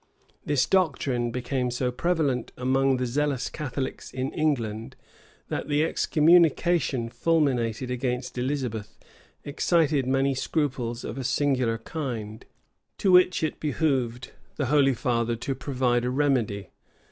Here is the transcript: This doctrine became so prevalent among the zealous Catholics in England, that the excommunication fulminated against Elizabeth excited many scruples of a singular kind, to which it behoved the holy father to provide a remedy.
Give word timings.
This 0.43 0.65
doctrine 0.65 1.29
became 1.29 1.69
so 1.69 1.91
prevalent 1.91 2.51
among 2.57 2.97
the 2.97 3.05
zealous 3.05 3.51
Catholics 3.51 4.11
in 4.11 4.31
England, 4.31 4.95
that 5.49 5.67
the 5.67 5.83
excommunication 5.83 7.07
fulminated 7.11 7.91
against 7.91 8.35
Elizabeth 8.35 8.97
excited 9.43 10.07
many 10.07 10.33
scruples 10.33 11.03
of 11.03 11.19
a 11.19 11.23
singular 11.23 11.77
kind, 11.77 12.43
to 12.97 13.11
which 13.11 13.43
it 13.43 13.59
behoved 13.59 14.31
the 14.55 14.65
holy 14.73 14.95
father 14.95 15.35
to 15.35 15.53
provide 15.53 16.03
a 16.03 16.09
remedy. 16.09 16.71